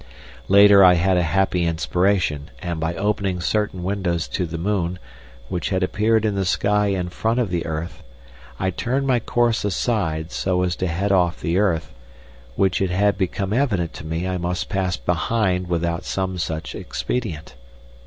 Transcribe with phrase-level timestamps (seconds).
[0.47, 4.97] Later I had a happy inspiration, and by opening certain windows to the moon,
[5.47, 8.01] which had appeared in the sky in front of the earth,
[8.59, 11.93] I turned my course aside so as to head off the earth,
[12.55, 17.53] which it had become evident to me I must pass behind without some such expedient.